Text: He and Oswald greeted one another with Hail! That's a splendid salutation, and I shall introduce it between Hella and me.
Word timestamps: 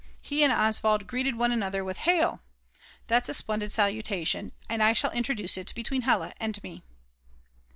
He 0.19 0.43
and 0.43 0.51
Oswald 0.51 1.05
greeted 1.05 1.35
one 1.35 1.51
another 1.51 1.83
with 1.83 1.97
Hail! 2.09 2.41
That's 3.05 3.29
a 3.29 3.35
splendid 3.35 3.71
salutation, 3.71 4.51
and 4.67 4.81
I 4.81 4.93
shall 4.93 5.11
introduce 5.11 5.57
it 5.57 5.75
between 5.75 6.01
Hella 6.01 6.33
and 6.39 6.57
me. 6.63 6.81